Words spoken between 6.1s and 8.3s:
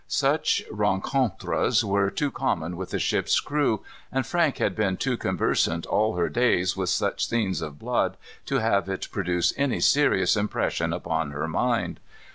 her days with such scenes of blood